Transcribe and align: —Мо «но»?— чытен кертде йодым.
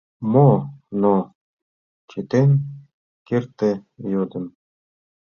—Мо 0.33 0.49
«но»?— 1.01 1.15
чытен 2.09 2.49
кертде 3.27 3.71
йодым. 4.11 4.45